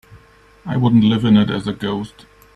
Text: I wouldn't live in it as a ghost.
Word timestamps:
I 0.65 0.77
wouldn't 0.77 1.03
live 1.03 1.25
in 1.25 1.37
it 1.37 1.51
as 1.51 1.67
a 1.67 1.73
ghost. 1.73 2.25